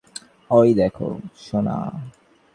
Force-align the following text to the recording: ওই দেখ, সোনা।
ওই 0.51 0.69
দেখ, 0.73 0.95
সোনা। 1.37 1.77